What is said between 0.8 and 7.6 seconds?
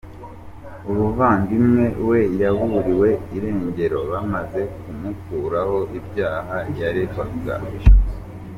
Umuvandimwe we yaburiwe irengero bamaze kumukuraho ibyaha yaregwaga.